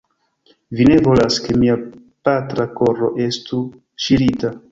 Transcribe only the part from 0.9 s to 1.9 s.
ne volas, ke mia